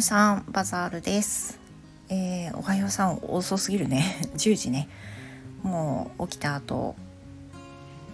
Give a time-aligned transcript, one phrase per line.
[0.00, 1.60] うさんバザールです、
[2.08, 4.16] えー、おはようさん遅すぎるね。
[4.34, 4.88] 10時ね。
[5.62, 6.96] もう起きた後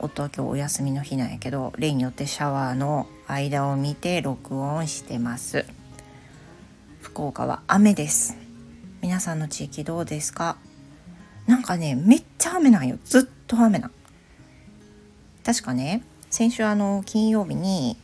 [0.00, 5.64] 夫は今日お休みの日なんやけど例によってシャワーの間を見て録音してます。
[7.02, 8.36] 福岡は雨です。
[9.00, 10.56] 皆さんの地域どうですか？
[11.46, 12.98] なんかねめっちゃ雨なんよ。
[13.04, 13.90] ずっと雨なん。
[15.44, 17.96] 確かね先週あの金曜日に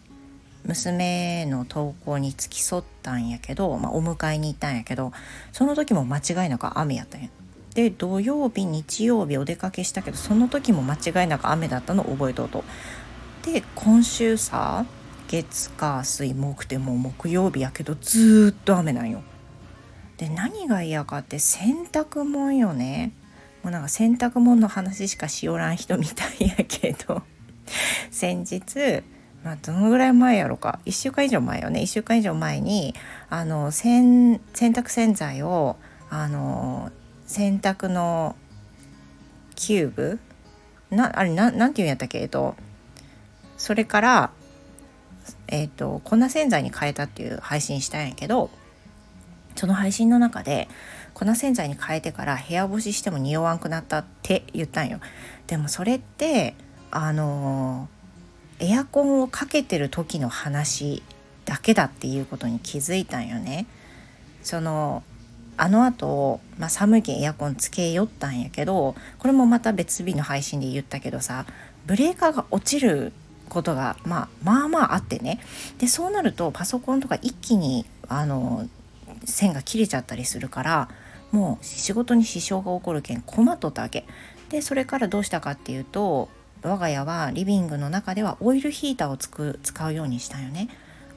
[0.65, 5.13] 娘の登校に付き添ったんやけど、まあ、お迎えに行ったんやけど
[5.53, 7.29] その時も間違いなく雨やったんや。
[7.75, 12.65] で土曜日日曜日お出かけしたけどその時も間違いなく雨だったの覚えとうと。
[13.45, 14.85] で今週さ
[15.27, 19.23] 月火水木ってもう木曜日やけどずっと雨なんよ。
[20.19, 23.13] で何が嫌かって洗濯物よね。
[23.63, 27.23] もうなんか洗濯物の話しかしおらん人みたいやけど
[28.11, 29.03] 先日
[29.45, 30.79] まあ、どのぐらい前やろか。
[30.87, 31.81] 1週間以上前よね。
[31.81, 32.95] 1週間以上前に
[33.29, 35.77] あの洗濯洗剤を
[36.11, 36.93] あの
[37.27, 38.37] 洗濯の
[39.57, 40.19] キューブ？
[40.91, 42.21] なあれななんていうんやったっけ？
[42.21, 42.55] えっと
[43.57, 44.31] それから
[45.49, 48.51] えっと粉洗剤に変えたっていう配信したんやけど
[49.57, 50.69] その配信の中で
[51.15, 55.01] 粉洗剤に変えてから部屋干ししても匂わんくなったって言ったんよ。
[55.49, 56.55] でもそれって
[56.93, 58.02] あのー
[58.63, 61.03] エアコンをかけてる時の話
[61.45, 63.67] だけだっていうことに気づいたんよね。
[64.43, 65.03] その
[65.57, 71.45] あの後、まあ、寒いけんエアコンつけよったんやけどこれもまた別日の配信で言ったけどさ
[71.87, 73.13] ブレーカーが落ちる
[73.49, 75.41] ことが、まあ、まあまああってね
[75.79, 78.67] でそうなるとパソコンとか一気にあの
[79.25, 80.89] 線が切れちゃったりするから
[81.33, 84.05] もう仕事に支障が起こるけん困っとったわけ。
[84.51, 86.29] でそれからどうしたかっていうと
[86.63, 90.69] 我が家はリビングの中ではオイルヒーターをつく使うようにしたよね。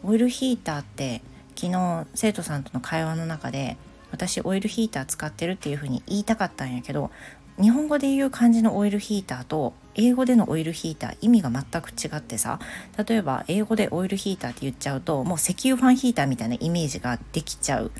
[0.04, 1.22] オイルヒーターって
[1.56, 3.78] 昨日生徒さんとの会話の中で
[4.12, 7.12] 私オイルヒーター使ってるっていうふうに言いたかったんやけど
[7.60, 12.60] 日本語で言う感じのオイルヒーターと英語でのオイルヒーター意味が全く違ってさ
[13.08, 17.92] 例えば英語でオイルヒーターって言っちゃうともう石油ファンヒーターみたいなイメージができちゃう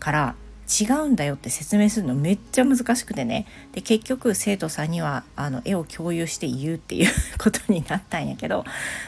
[0.00, 0.34] から
[0.68, 3.46] 違うんだよって説明するのめっちゃ難しくてね。
[3.72, 8.64] で結局生徒さんにはあの絵を共有して言うっていうことになったんやけど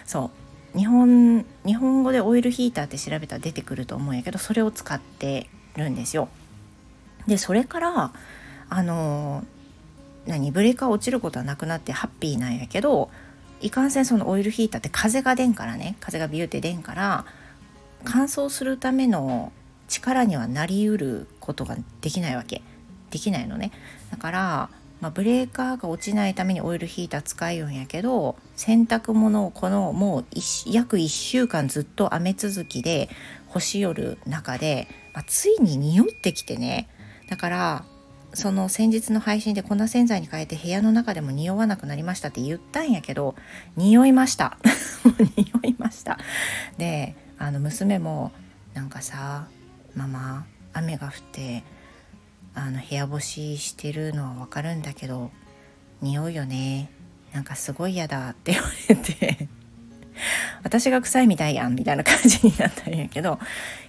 [0.07, 0.31] そ
[0.75, 0.79] う。
[0.79, 6.29] 日本日本語でオイルヒーターって調べたら出てくると思うんやけどそれを使ってるんですよ。
[7.27, 8.13] でそれから
[8.69, 9.45] あの
[10.27, 13.11] 何ブレーカー落ちることはなくなってハッピーなんやけど
[13.61, 15.97] いかんせんそのオイルヒーターって風が出んからね。
[16.01, 17.25] 風がビューって出んから
[18.05, 19.53] 乾燥するための
[19.89, 22.63] 力にはなりうることができないわけ。
[23.11, 23.73] できないのね。
[24.11, 30.25] だから、まあ、ブレーカーが落ちないためにオイルヒーター使うんやけど洗濯物をこのもう
[30.67, 33.09] 約1週間ずっと雨続きで
[33.47, 36.89] 干し寄る中で、まあ、ついに匂ってきてね。
[37.29, 37.85] だから
[38.35, 43.35] その先日の配信で粉洗剤に変えて部屋の中でも匂わなくなりましたって言ったんやけど
[43.77, 44.59] 匂いました。
[45.37, 46.19] 匂いました。
[46.77, 48.33] であの娘も
[48.75, 49.47] なんかさ
[49.99, 51.65] ママ雨が降って
[52.55, 55.31] あの部屋干ししてるのはわかるんだけど
[56.01, 56.91] 匂うよね。
[57.33, 59.49] なんかすごい嫌だって言われて。
[60.63, 63.39] 私が臭いみたいやんみたいな感じになったんやけど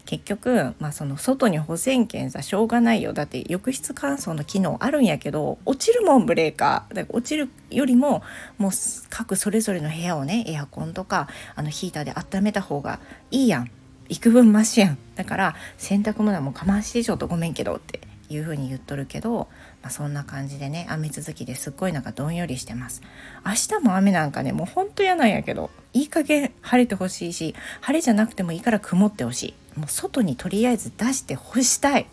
[0.06, 3.14] 結局、まあ、その外に保線券さしょうがないよ。
[3.14, 6.96] だって浴室乾燥の機能あるんやけど落ちるもんブレーカー。
[6.96, 8.24] だから落ちるよりも
[8.58, 8.72] もう
[9.10, 13.00] 各それぞれの部屋をねエアコンとかあのヒーターで温めた方が
[13.30, 13.72] いいやん。
[14.10, 14.98] 幾分マシやん。
[15.16, 19.48] だから洗濯物はもう我慢してちょっとごめんけどっていう風に言っとるけど、
[19.82, 23.02] まあ、そんな感じでね雨続きですっごいなんかどんよりしてます。
[23.46, 29.80] 明日も雨なんかねもうほんと嫌なんやけどいい加減晴れてほしいし晴れじゃなくてもいいから曇ってほしい。
[29.80, 32.08] もう外にとりあえず出して干したい。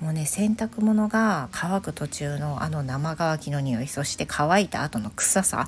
[0.00, 5.66] もうね洗濯物が乾く途中のあの生乾きの匂いそして乾いた後の臭さ。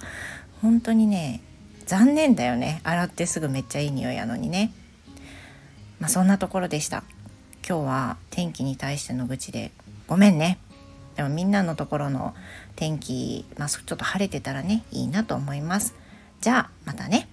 [0.60, 1.40] 本当にね
[1.86, 2.80] 残念だよね。
[2.82, 4.72] 洗ってすぐめっちゃいい匂いやのにね。
[6.04, 7.02] まあ、そんなところでした。
[7.66, 9.70] 今日は天気に対しての愚痴で。
[10.06, 10.58] ごめんね。
[11.16, 12.34] でもみんなのところの
[12.76, 15.94] 天気、まあ、ちょっと晴れてたらねいいなと思います。
[16.42, 17.26] じゃあまたね。